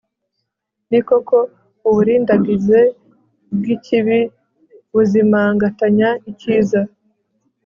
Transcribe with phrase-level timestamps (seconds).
[0.89, 1.37] ni koko,
[1.89, 2.79] uburindagize
[3.57, 4.19] bw'ikibi
[4.93, 6.79] buzimangatanya icyiza